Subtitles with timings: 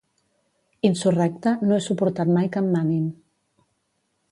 [0.89, 3.07] Insurrecte, no he suportat mai que em manin.